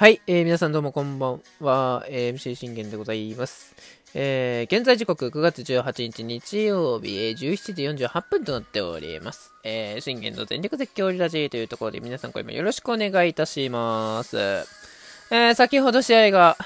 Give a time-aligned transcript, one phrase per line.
[0.00, 3.74] はい、えー、皆さんどうもこんばんは、えー、MC 信玄でございます。
[4.14, 9.52] えー、現在時刻9月18日日曜日、え、17時48分となっております。
[9.62, 14.38] えー、信玄の全力絶叫リラジーというところで皆さんこれもよろしくお願いいたします。
[14.38, 16.56] えー、先ほど試合が、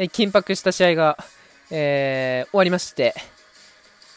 [0.00, 1.16] えー、緊迫した試合が、
[1.70, 3.14] えー、終わりまして、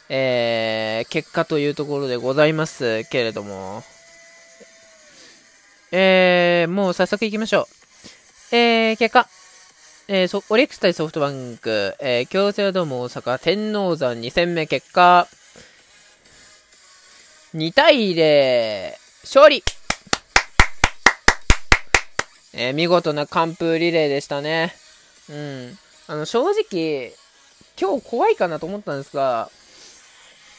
[0.09, 3.83] えー、結果というところでございますけれども、
[5.95, 7.67] えー、もう早速行きましょ
[8.51, 8.55] う。
[8.55, 9.29] えー、結果、
[10.07, 15.27] えー、オリックス対ソフトバンク、えー、京セラドーム大阪、天王山2戦目結果、
[17.53, 19.63] 2対0、勝利
[22.53, 24.73] えー、見事な完封リレーでしたね。
[25.29, 25.77] うん。
[26.07, 27.13] あの、正直、
[27.79, 29.51] 今日怖いかなと思ったんですが、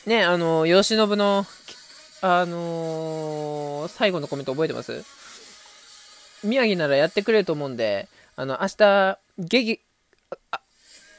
[0.06, 1.45] ね、あの、吉信の、
[2.20, 5.23] あのー、最後のコメント覚えてます？
[6.44, 9.80] 宮城ならやってくれると思うんで、あの、明日、劇、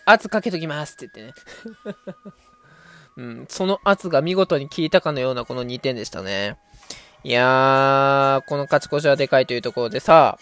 [0.06, 1.44] 圧かけときますって言ってね。
[3.18, 6.58] うん、その圧が見事に効いたかのようなこの2点でしたね。
[7.24, 10.38] いやー、この勝ち越しはでかいというところでさ、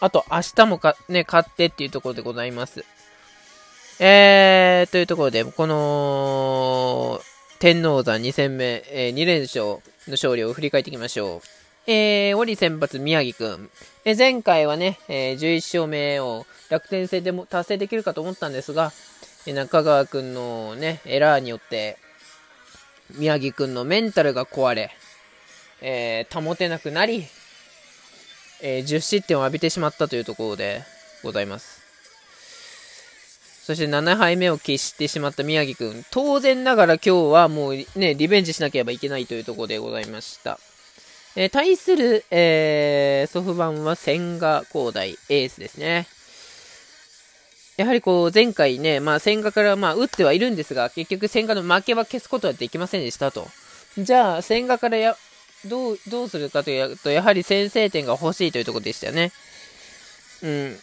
[0.00, 2.84] あと明日もか、ね、勝ってっていうところでございます。
[3.98, 7.20] えー、というところで、この、
[7.58, 9.80] 天王山2戦目、えー、2連勝の
[10.12, 11.57] 勝利を振り返っていきましょう。
[11.90, 13.70] えー、折先発宮城くん。
[14.04, 18.92] え、前回はね、えー、11勝目を楽天戦でも達成できるかと思ったんですが、
[19.46, 21.96] え、中川くんのね、エラーによって、
[23.16, 24.90] 宮城くんのメンタルが壊れ、
[25.80, 27.24] えー、保てなくなり、
[28.60, 30.82] えー、10失点を浴びてしまったというところで
[31.22, 31.80] ございます。
[33.64, 36.04] そして7敗目を喫してしまった宮城くん。
[36.10, 40.60] 当然ながら今日はもうね、リベンジしなければいけないというところでございました。
[41.40, 46.08] えー、対する、えー、ソフバンは千賀滉大エースですね。
[47.76, 53.46] やはりこう、前回ね、まあ、千賀からまあ、打ってはいるんですが、結局千賀の負けは消すことはできませんでしたと。
[53.96, 55.16] じゃあ、千賀からや、
[55.64, 59.30] どう、どうするかというと、やはり先制点が欲しいというところでしたよね。
[60.42, 60.76] うん。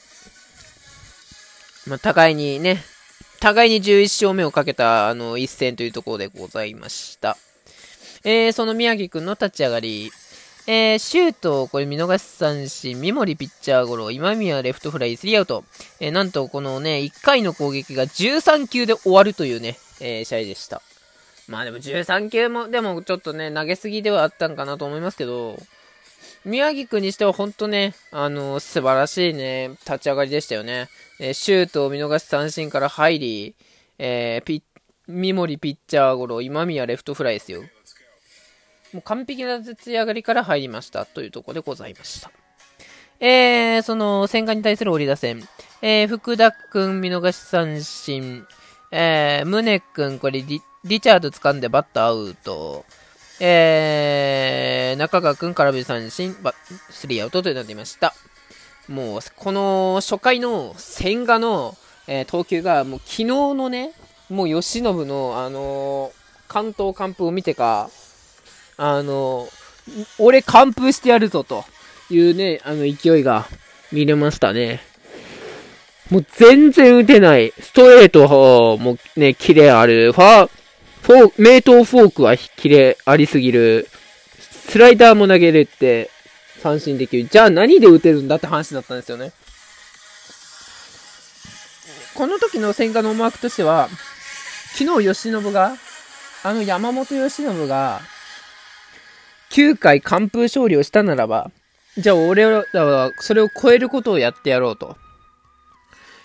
[1.87, 2.81] まあ、互いにね、
[3.41, 7.35] 互いに11勝目をかけた、あの、一戦というところでございました。
[8.23, 10.13] えー、その宮城くんの立ち上がり、
[10.67, 15.63] えー、シュート、これ見逃し三振、三森ピッチャーゴロ、今宮レフトフライ、スリーアウト。
[15.99, 20.81] えー、なんとこのね、1回の攻撃が13球で終わるというね、えー、試合でした。
[21.47, 25.55] まあでも13球も、でもちょっとね、投げすぎではあったんかなと思いますけど、
[26.45, 30.89] 宮城くんにしては本当ね、あの素晴らしいね、立ち上がりでしたよね。
[31.19, 33.55] えシュートを見逃し三振から入り、
[33.99, 34.63] えピ
[35.07, 37.61] 三森ピッチャーゴロ、今宮レフトフライですよ。
[38.95, 42.31] もう完璧な立ち上がりから入りましたというところでございました。
[43.19, 45.45] えー、その、千賀に対する折り打線。
[45.81, 48.47] えー、福田くん見逃し三振。
[48.91, 52.85] えー、宗くん、これリ、リチャード掴んでバットアウト。
[53.41, 56.53] えー、中川くん空振り三振、バ
[56.89, 58.13] スリーアウトとなっていました。
[58.87, 61.75] もう、この初回の千賀の、
[62.07, 63.91] えー、投球が、もう昨日のね、
[64.29, 66.11] もう吉信の、あのー、
[66.47, 67.89] 関東完封を見てか、
[68.77, 69.47] あの、
[70.17, 71.65] 俺完封してやるぞと
[72.09, 73.47] いうね、あの勢いが
[73.91, 74.81] 見れましたね。
[76.09, 77.53] もう全然打てない。
[77.59, 80.13] ストレートもね、キレある。
[80.13, 80.49] ファー、
[81.01, 83.87] フォー、名刀フォークはキレありすぎる。
[84.67, 86.09] スライダーも投げれって
[86.61, 87.27] 三振できる。
[87.27, 89.31] じゃあ何で打てるんだって話だったんですよね。
[92.15, 93.89] この時の千賀の思惑としては、
[94.73, 95.75] 昨日吉信が、
[96.43, 98.01] あの山本由伸が、
[99.51, 101.51] 9回完封勝利をしたならば、
[101.97, 104.97] じゃあ俺らはそれを超えることをやってやろうと。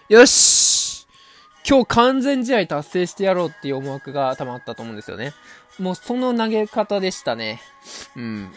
[0.08, 1.06] よし
[1.68, 5.32] 今日完全試合達成してやろうっていう思惑が多分あったと思うんですよね。
[5.78, 7.60] もうその投げ方でしたね。
[8.16, 8.50] うん。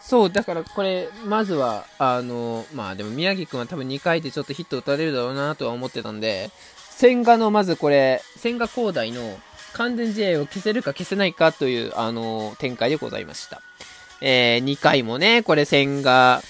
[0.00, 6.50] そう、だからこれ、まずは、あの、まあでも宮城くんは多分2回でちょっとヒット打たれるだろうなとは思ってたんで、
[6.90, 9.38] 千賀のまずこれ、千賀広大の
[9.72, 13.62] 完全試合を消せるか消せないかという、あの、展開でございました。
[14.20, 16.42] えー、2回もね、これ千賀、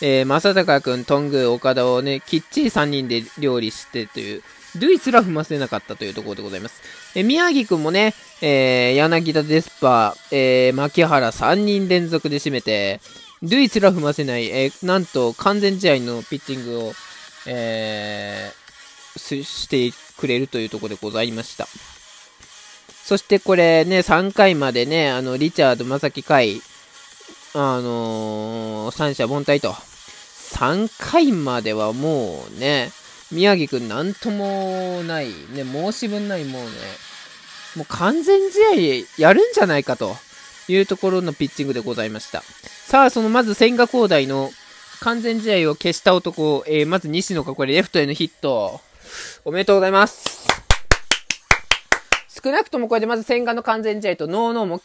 [0.00, 4.42] えー、正隆くん、トング、岡田をね、きっちり3人で料理してという、
[4.76, 6.82] ルイすら踏ませなかったというところでございます。
[7.14, 13.00] え、宮城くんもね、えー、柳田デスパー、えー、牧原3人連続で締めて、
[13.42, 16.92] ルイすら踏ませない、えー、なんと完全試合のピッチングを、
[17.46, 21.66] えー、してくれるというところでございました。
[23.04, 26.60] そしてこれね、3回までね、あの、リチャード、正木海、
[27.54, 29.72] あのー、三者凡退と。
[29.72, 32.90] 3回まではもうね、
[33.30, 36.68] 宮城くんなんともない、ね、申し分ないもうね、
[37.76, 40.16] もう完全試合やるんじゃないかと
[40.68, 42.42] いうところのピッチングでございました。
[42.86, 44.50] さあ、そのまず千賀滉大の
[45.00, 48.80] 完全試合を消した男、えー、まず西野がこれレフトへのヒット。
[49.44, 50.48] おめでとうございます。
[52.42, 54.80] 少なくともこれでまず千賀の完全試合とノーノーも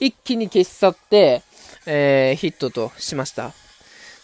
[0.00, 1.42] 一気に消し去って、
[1.86, 3.52] えー、ヒットとしました。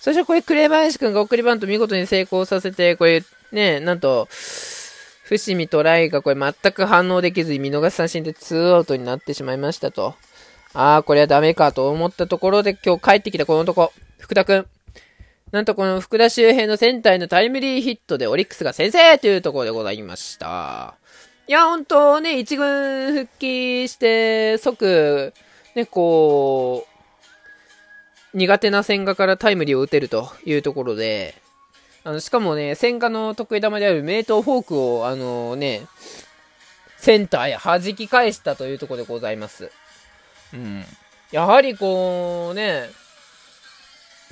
[0.00, 3.22] そしてこれ、紅林くんが送りバント見事に成功させて、これ、
[3.52, 4.28] ね、なんと、
[5.24, 10.14] 伏見とライがこれ全く反応できずに見逃し三振でツーアウトになってしまいましたと。
[10.72, 14.66] ああ、これはダメかと思ったところで今日帰ってきたこの男、福田くん。
[15.52, 20.94] なんとこの福田周平のセンターへのタイムリーヒットでオリックスが先制というところでございました。
[21.46, 25.32] いや、ほんとね、一軍復帰して即、
[25.74, 26.86] ね、こ
[28.34, 31.34] う、苦手な千賀からタイムリーを打てるというところで、
[32.04, 35.82] あの、しかもね、千賀の得意球である名刀フォークを、あのね、
[36.96, 39.70] センターへ弾き返したというところでございます。
[40.52, 40.84] うん。
[41.32, 42.90] やはりこうね、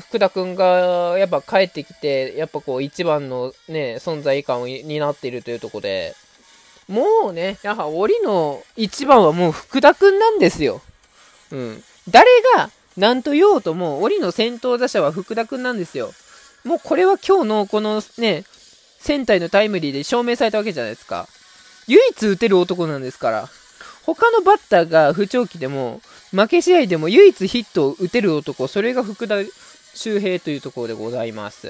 [0.01, 6.15] 福田くんがやっぱ帰ってきて、やっぱこう一番のね、存在感を担っているというところで、
[6.89, 10.81] もうね、やはり檻の一番はもう福田くんなんですよ。
[11.53, 11.85] うん。
[12.09, 16.13] 誰がなんと言おうとも、檻の先頭打者は福田くんなんですよ。
[16.65, 18.45] もうこれは今日のこのね、
[18.99, 21.29] 戦隊のタイムリーで証明されたわけじゃないですか。
[21.87, 23.49] 唯一打てる男なんですから。
[24.03, 26.01] 他のバッターが不調期でも、
[26.31, 29.37] 負け試合でも唯一ヒットを打てる男、それが福田
[29.95, 31.69] 周平というところでございます。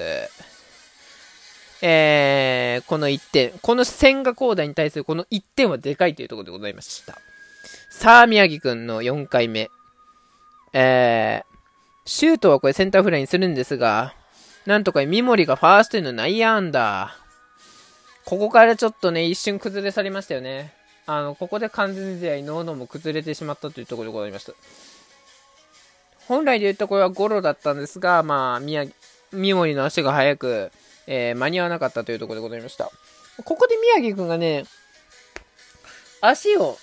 [1.81, 7.21] えー、この1点、この千賀滉大に対するこの1点はでかいというところでございました。
[7.91, 9.71] さあ、宮城くんの4回目。
[10.73, 11.59] えー、
[12.05, 14.15] シュートはこれセンターフライにするんですが、
[14.67, 17.17] なんとか三森がファーストへの内野安打。
[18.25, 20.75] ここからちょっとね、一瞬崩れ去りましたよね。
[21.07, 24.53] あの、ここで完全試合、ノーノも崩れてしまったというところでございました。
[26.27, 28.85] 本来で言うとこれはゴロだったんですが、まあ、宮、
[29.33, 30.71] 三森の足が速く、
[31.07, 32.91] えー、間に合わなかったというところでございました。
[33.43, 34.65] ここで宮城くんがね、
[36.21, 36.77] 足を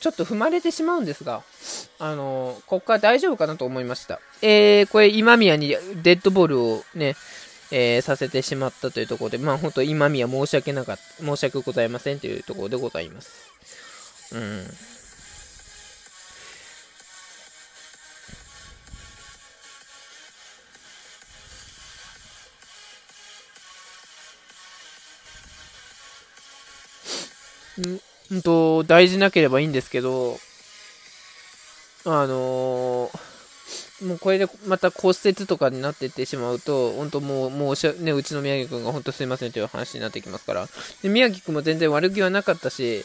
[0.00, 1.42] ちょっと踏まれてしまうんですが、
[1.98, 4.20] あのここから大丈夫かなと思いました。
[4.42, 5.68] えー、これ、今宮に
[6.02, 7.16] デッドボールをね、
[7.70, 13.50] えー、させてしまったというところで、まあ本当、今宮申し訳なかった、申し訳ございませんというところでございます。
[14.32, 14.66] うん。
[27.76, 30.38] うんと、大事なければいいんですけど、
[32.06, 40.68] あのー、もうこれでまた骨折とかになってってしまうと、本当もう、もうね、うちの宮城くんが本当すいませんという話になってきますから。
[41.02, 43.04] で、宮城くんも全然悪気はなかったし、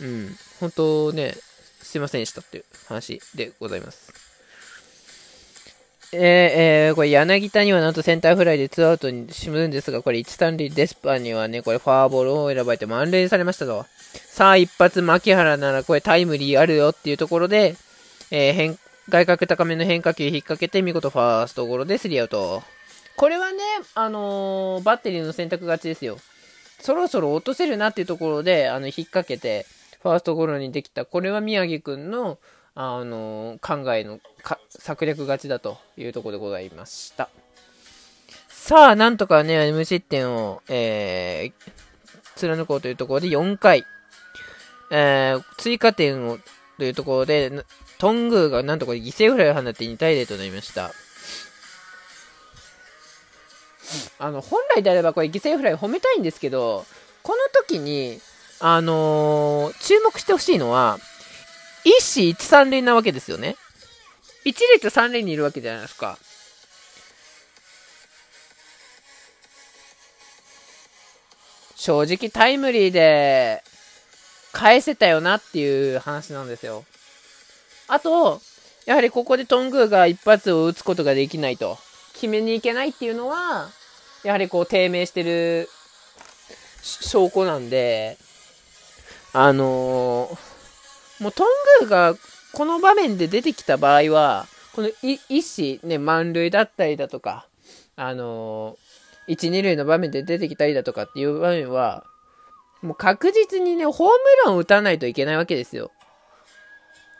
[0.00, 1.36] うん、本当ね、
[1.82, 4.31] すいませんでしたっていう話でございます。
[6.14, 13.86] えー、えー、これ柳田にはなんとセンターフライで2アウトにしむんですが、これ1、3塁デスパーにはね、これフォアボールを選ばれて満塁されましたと。
[14.28, 17.76] さあ、一発牧原ならこれタイムリーあるよっていうところで、
[18.30, 18.78] えー、変、
[19.08, 22.62] 外角高めの変化球引っ掛けて見事ファーストゴロでスリーアウト。
[23.16, 23.58] これはね、
[23.94, 26.18] あのー、バッテリーの選択勝ちですよ。
[26.80, 29.66] そろそろ落とせるなっていうところで、あの、引っ掛けて、
[30.02, 31.04] ファーストゴロにできた。
[31.04, 32.38] これは宮城くんの、
[32.74, 34.18] あの考えの
[34.70, 37.28] 策略勝ちだというところでございました。
[38.48, 41.72] さあ、なんとかね、無失点を、えー、
[42.36, 43.84] 貫こうというところで4回、
[44.90, 46.38] えー、追加点を
[46.78, 47.64] というところで、
[47.98, 50.92] トングがなんとか犠牲フライを放って2対0となりました。
[54.18, 56.86] あの、本来であればこれ犠牲フライ褒めたいんですけど、
[57.22, 58.20] この時に、
[58.60, 60.98] あのー、注目してほしいのは、
[61.84, 63.56] 一死一三塁なわけですよね。
[64.44, 66.18] 一列三塁にいるわけじゃないですか。
[71.76, 73.64] 正直タイムリーで
[74.52, 76.84] 返せたよなっていう話なんですよ。
[77.88, 78.40] あと、
[78.86, 81.78] やはりここでトングーが一発を打つことができないと。
[82.14, 83.70] 決めに行けないっていうのは、
[84.22, 85.68] やはりこう低迷してる
[86.82, 88.16] 証拠なんで、
[89.32, 90.51] あのー
[91.22, 91.46] もうトン
[91.80, 92.14] グーが
[92.52, 97.46] この場面で出てきた場合は、この一子、ね、満塁だったりだとか、
[97.96, 102.04] あのー、1、2塁の場面で出てきたりだとかっていう場面は、
[102.82, 104.14] もう確実にね、ホーム
[104.44, 105.92] ランを打たないといけないわけですよ。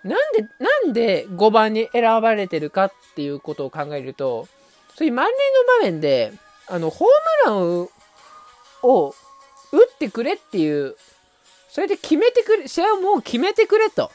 [0.03, 4.49] なんで、なんで5番に選ばれてるかっていうことを考えると、
[4.97, 6.33] そういう満塁の場面で、
[6.67, 7.89] あの、ホームラン、
[8.83, 9.15] を
[9.73, 10.97] 打ってくれっていう、
[11.73, 14.13] それで決めてくれ、試合をもう決めてくれと。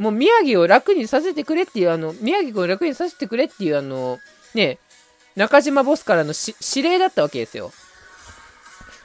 [0.00, 4.18] もう宮城を楽にさせてくれっていう、あの、宮城を楽にさせてくれっていう、あの、
[4.52, 4.80] ね、
[5.36, 7.70] 中島ボスからの指令だったわけですよ。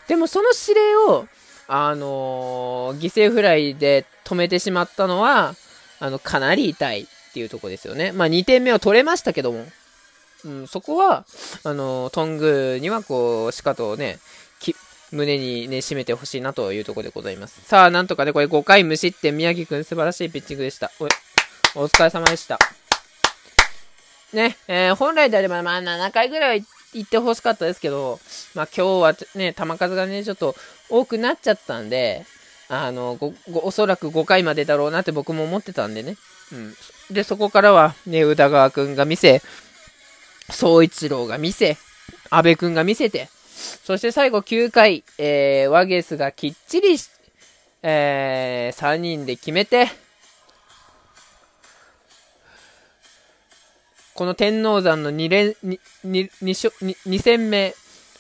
[0.07, 1.27] でもその指令を、
[1.67, 5.53] あのー、犠牲フライで止めてしまったのは、
[5.99, 8.13] あの、かなり痛いっていうとこですよね。
[8.13, 9.63] まあ、2点目を取れましたけども、
[10.43, 11.25] うん、そこは、
[11.63, 14.17] あのー、トングにはこう、しかとね、
[15.11, 17.61] 胸にね、締めてほしいなというところでございます。
[17.65, 20.91] さあ、なんとかね、これ5回無失点、宮城くん素晴らしいピッチングでした。
[20.99, 21.05] お
[21.83, 22.59] お疲れ様でした。
[24.33, 26.63] ね、えー、本来であれば、まあ、7回ぐらい
[26.93, 28.19] 行ってほしかったですけど、
[28.55, 30.55] まあ、今日はね、球数がね、ちょっと
[30.89, 32.25] 多くなっちゃったんで、
[32.69, 33.17] あの、
[33.53, 36.15] おそらく5回までだろうなって僕も思ってたんでね。
[36.53, 36.75] うん。
[37.11, 39.41] で、そこからは、ね、宇田川くんが見せ、
[40.49, 41.77] 総一郎が見せ、
[42.29, 43.29] 阿部くんが見せて、
[43.84, 46.98] そして最後9回、えー、ワゲスがきっちり、
[47.84, 49.88] えー、3人で決めて、
[54.13, 57.74] この天王山の2連、2, 2, 2, 2戦目、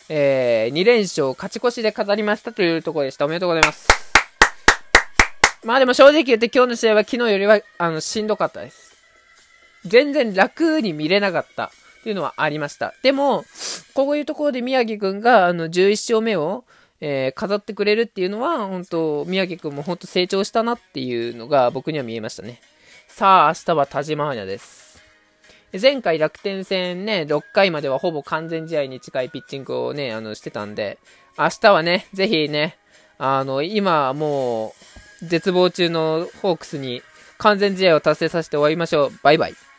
[0.09, 3.25] えー、2連勝勝ち越しで飾りましたというところでした。
[3.25, 3.87] おめでとうございます。
[5.63, 8.95] まあでも正直言って今日の試合は昨日よりは、あの、しんどかったです。
[9.85, 12.95] 全然楽に見れなかったっていうのはありました。
[13.03, 13.45] でも、
[13.93, 16.65] こういうところで宮城くんが、あの、11勝目を、
[16.99, 22.59] えー、飾ってくれるっていうのは、本当宮城くんも本当成長したなっていうのが僕には見えましたね。
[23.07, 25.01] さあ、明日は田島アニャです。
[25.79, 30.97] 前回楽天戦ね、6回まではほぼ完全試合に近いピッチングをね、あの、してたんで、
[31.37, 32.77] 明日はね、ぜひね、
[33.17, 34.73] あの、今も
[35.21, 37.03] う、絶望中のホークスに
[37.37, 39.11] 完全試合を達成させて終わりましょう。
[39.23, 39.70] バイバイ。